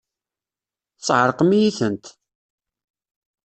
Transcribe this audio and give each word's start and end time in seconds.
Tesεeṛqem-iyi-tent! 0.97 2.05